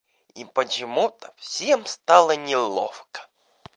[0.33, 3.29] И почему-то всем стало неловко.